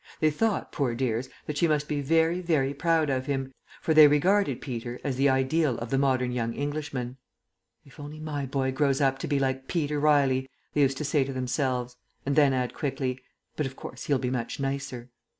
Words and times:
They 0.19 0.31
thought, 0.31 0.71
poor 0.71 0.95
dears, 0.95 1.29
that 1.45 1.59
she 1.59 1.67
must 1.67 1.87
be 1.87 2.01
very, 2.01 2.41
very 2.41 2.73
proud 2.73 3.11
of 3.11 3.27
him, 3.27 3.53
for 3.83 3.93
they 3.93 4.07
regarded 4.07 4.59
Peter 4.59 4.99
as 5.03 5.15
the 5.15 5.29
ideal 5.29 5.77
of 5.77 5.91
the 5.91 5.97
modern 5.99 6.31
young 6.31 6.55
Englishman. 6.55 7.17
"If 7.85 7.99
only 7.99 8.19
my 8.19 8.47
boy 8.47 8.71
grows 8.71 8.99
up 8.99 9.19
to 9.19 9.27
be 9.27 9.37
like 9.37 9.67
Peter 9.67 9.99
Riley!" 9.99 10.49
they 10.73 10.81
used 10.81 10.97
to 10.97 11.05
say 11.05 11.23
to 11.25 11.33
themselves; 11.33 11.97
and 12.25 12.35
then 12.35 12.51
add 12.51 12.73
quickly, 12.73 13.19
"But 13.55 13.67
of 13.67 13.75
course 13.75 14.05
he'll 14.05 14.17
be 14.17 14.31
much 14.31 14.59
nicer." 14.59 15.11